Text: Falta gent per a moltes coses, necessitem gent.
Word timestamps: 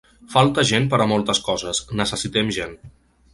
Falta 0.35 0.63
gent 0.69 0.87
per 0.93 0.99
a 1.05 1.07
moltes 1.11 1.41
coses, 1.49 1.83
necessitem 2.01 2.51
gent. 2.59 2.75